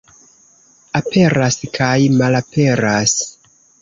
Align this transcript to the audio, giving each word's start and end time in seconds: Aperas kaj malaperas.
Aperas 0.99 1.59
kaj 1.77 1.93
malaperas. 2.23 3.15